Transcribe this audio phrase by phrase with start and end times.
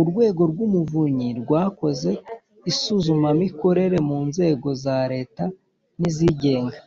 [0.00, 2.10] urwego rw’umuvunyi rwakoze
[2.70, 5.44] isuzumamikorere mu nzego za leta
[5.98, 6.78] n’izigenga